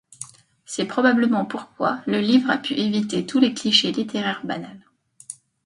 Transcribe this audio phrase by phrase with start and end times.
[0.65, 4.83] C'est probablement pourquoi le livre a pu éviter tous les clichés littéraires banals.